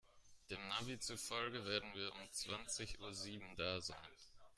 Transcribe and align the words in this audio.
Dem 0.49 0.67
Navi 0.67 0.97
zufolge 0.97 1.63
werden 1.63 1.87
wir 1.93 2.11
um 2.11 2.31
zwanzig 2.31 2.99
Uhr 3.01 3.13
sieben 3.13 3.55
da 3.55 3.79
sein. 3.81 4.09